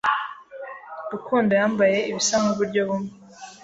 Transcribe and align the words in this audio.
Rukundo 1.11 1.51
yambaye 1.59 1.97
ibisa 2.09 2.35
nkuburyo 2.41 2.81
bumwe. 2.89 3.11